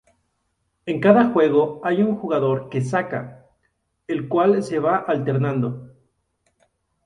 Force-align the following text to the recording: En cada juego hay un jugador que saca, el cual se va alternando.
En 0.87 0.99
cada 0.99 1.25
juego 1.29 1.79
hay 1.83 2.01
un 2.01 2.15
jugador 2.17 2.69
que 2.69 2.81
saca, 2.81 3.45
el 4.07 4.27
cual 4.27 4.63
se 4.63 4.79
va 4.79 4.97
alternando. 4.97 5.93